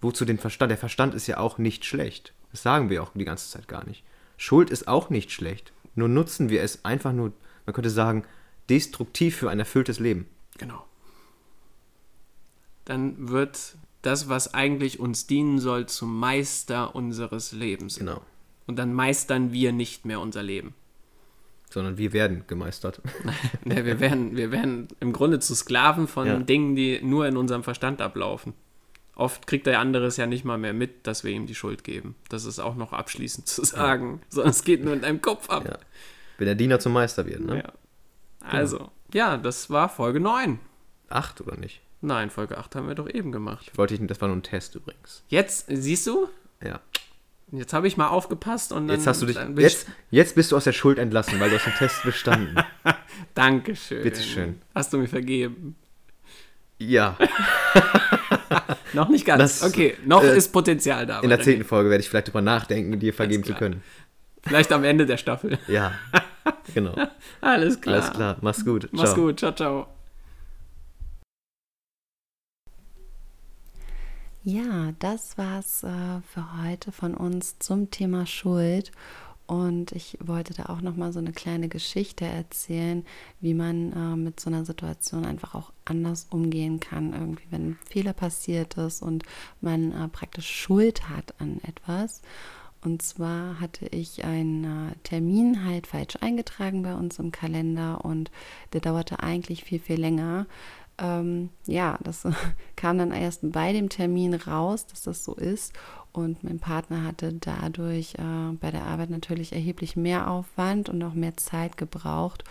[0.00, 0.70] Wozu den Verstand?
[0.70, 2.32] Der Verstand ist ja auch nicht schlecht.
[2.50, 4.02] Das sagen wir auch die ganze Zeit gar nicht.
[4.36, 5.72] Schuld ist auch nicht schlecht.
[5.94, 7.32] Nur nutzen wir es einfach nur,
[7.66, 8.24] man könnte sagen,
[8.68, 10.26] destruktiv für ein erfülltes Leben.
[10.60, 10.84] Genau.
[12.84, 17.96] Dann wird das, was eigentlich uns dienen soll, zum Meister unseres Lebens.
[17.96, 18.20] Genau.
[18.66, 20.74] Und dann meistern wir nicht mehr unser Leben.
[21.70, 23.00] Sondern wir werden gemeistert.
[23.64, 26.38] Ne, wir, werden, wir werden im Grunde zu Sklaven von Ja.
[26.38, 28.54] Dingen, die nur in unserem Verstand ablaufen.
[29.14, 31.84] Oft kriegt der andere es ja nicht mal mehr mit, dass wir ihm die Schuld
[31.84, 32.16] geben.
[32.28, 34.20] Das ist auch noch abschließend zu sagen.
[34.28, 35.64] Sondern es geht nur in deinem Kopf ab.
[35.66, 35.78] Ja.
[36.38, 37.58] Wenn der Diener zum Meister wird, ne?
[37.58, 37.72] Ja.
[38.40, 40.58] Also, ja, das war Folge 9.
[41.08, 41.80] Acht oder nicht?
[42.02, 43.70] Nein, Folge 8 haben wir doch eben gemacht.
[43.76, 45.22] Wollte ich, das war nur ein Test übrigens.
[45.28, 46.28] Jetzt, siehst du,
[46.64, 46.80] Ja.
[47.52, 48.96] jetzt habe ich mal aufgepasst und dann.
[48.96, 49.36] Jetzt hast du dich.
[49.36, 52.56] ich- Jetzt, jetzt bist du aus der Schuld entlassen, weil du hast den Test bestanden.
[53.34, 54.02] Dankeschön.
[54.02, 54.60] Bitteschön.
[54.74, 55.76] Hast du mir vergeben?
[56.78, 57.18] Ja.
[58.92, 59.60] Noch nicht ganz.
[59.60, 61.20] Das- okay, noch äh, ist Potenzial da.
[61.20, 63.82] In der zehnten Folge werde ich vielleicht drüber nachdenken, dir vergeben zu können.
[64.42, 65.58] Vielleicht am Ende der Staffel.
[65.68, 65.92] Ja.
[66.74, 66.94] genau.
[67.40, 67.96] Alles klar.
[67.96, 68.36] Alles klar.
[68.40, 68.88] Mach's gut.
[68.92, 69.24] Mach's ciao.
[69.24, 69.38] gut.
[69.38, 69.86] Ciao, ciao.
[74.42, 78.90] Ja, das war's äh, für heute von uns zum Thema Schuld.
[79.46, 83.04] Und ich wollte da auch nochmal so eine kleine Geschichte erzählen,
[83.40, 87.78] wie man äh, mit so einer Situation einfach auch anders umgehen kann, irgendwie wenn ein
[87.84, 89.24] Fehler passiert ist und
[89.60, 92.22] man äh, praktisch Schuld hat an etwas.
[92.82, 98.30] Und zwar hatte ich einen äh, Termin halt falsch eingetragen bei uns im Kalender und
[98.72, 100.46] der dauerte eigentlich viel, viel länger.
[100.96, 102.26] Ähm, ja, das
[102.76, 105.74] kam dann erst bei dem Termin raus, dass das so ist.
[106.12, 111.14] Und mein Partner hatte dadurch äh, bei der Arbeit natürlich erheblich mehr Aufwand und auch
[111.14, 112.44] mehr Zeit gebraucht.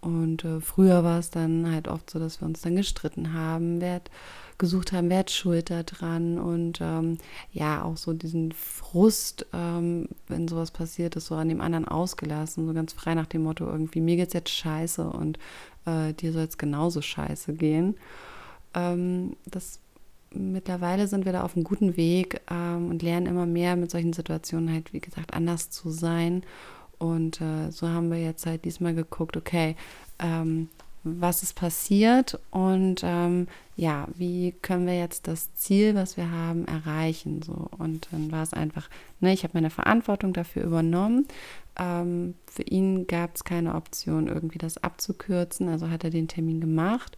[0.00, 3.80] Und äh, früher war es dann halt oft so, dass wir uns dann gestritten haben,
[3.80, 4.10] wer hat,
[4.62, 7.18] gesucht haben, wer hat Schuld dran und ähm,
[7.52, 12.64] ja, auch so diesen Frust, ähm, wenn sowas passiert ist, so an dem anderen ausgelassen,
[12.64, 15.40] so ganz frei nach dem Motto irgendwie, mir geht's jetzt scheiße und
[15.84, 17.96] äh, dir soll es genauso scheiße gehen.
[18.72, 19.80] Ähm, das
[20.30, 24.12] mittlerweile sind wir da auf einem guten Weg ähm, und lernen immer mehr mit solchen
[24.12, 26.44] Situationen halt, wie gesagt, anders zu sein.
[26.98, 29.74] Und äh, so haben wir jetzt halt diesmal geguckt, okay,
[30.20, 30.68] ähm,
[31.04, 36.66] was ist passiert und ähm, ja, wie können wir jetzt das Ziel, was wir haben,
[36.66, 37.42] erreichen?
[37.42, 37.68] So.
[37.78, 38.88] Und dann war es einfach,
[39.20, 41.26] ne, ich habe meine Verantwortung dafür übernommen.
[41.78, 46.60] Ähm, für ihn gab es keine Option, irgendwie das abzukürzen, also hat er den Termin
[46.60, 47.16] gemacht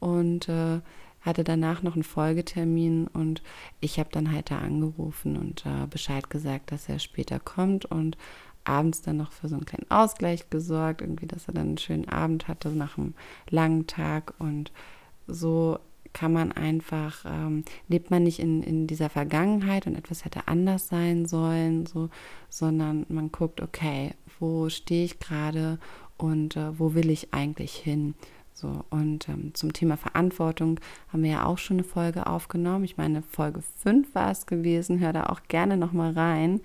[0.00, 0.80] und äh,
[1.22, 3.42] hatte danach noch einen Folgetermin und
[3.80, 8.18] ich habe dann halt da angerufen und äh, Bescheid gesagt, dass er später kommt und
[8.64, 12.08] abends dann noch für so einen kleinen Ausgleich gesorgt, irgendwie, dass er dann einen schönen
[12.08, 13.14] Abend hatte nach einem
[13.50, 14.72] langen Tag und
[15.26, 15.78] so
[16.12, 20.88] kann man einfach, ähm, lebt man nicht in, in dieser Vergangenheit und etwas hätte anders
[20.88, 22.08] sein sollen, so,
[22.48, 25.78] sondern man guckt, okay, wo stehe ich gerade
[26.16, 28.14] und äh, wo will ich eigentlich hin?
[28.52, 30.78] So, und ähm, zum Thema Verantwortung
[31.12, 32.84] haben wir ja auch schon eine Folge aufgenommen.
[32.84, 35.00] Ich meine, Folge 5 war es gewesen.
[35.00, 36.60] Hör da auch gerne nochmal rein.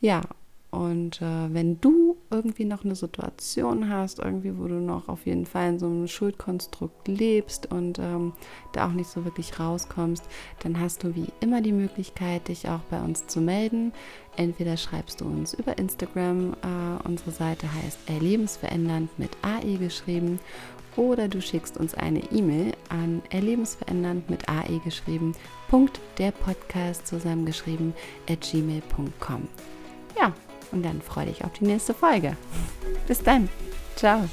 [0.00, 0.22] Ja,
[0.70, 5.46] und äh, wenn du irgendwie noch eine Situation hast, irgendwie, wo du noch auf jeden
[5.46, 8.34] Fall in so einem Schuldkonstrukt lebst und ähm,
[8.72, 10.24] da auch nicht so wirklich rauskommst,
[10.62, 13.92] dann hast du wie immer die Möglichkeit, dich auch bei uns zu melden.
[14.36, 20.38] Entweder schreibst du uns über Instagram, äh, unsere Seite heißt Erlebensverändernd mit AE geschrieben,
[20.96, 25.32] oder du schickst uns eine E-Mail an erlebensverändernd mit AE geschrieben,
[25.68, 27.94] Punkt der Podcast zusammengeschrieben
[28.28, 29.48] at gmail.com.
[30.18, 30.32] Ja,
[30.72, 32.36] und dann freue dich auf die nächste Folge.
[33.06, 33.48] Bis dann.
[33.96, 34.28] Ciao.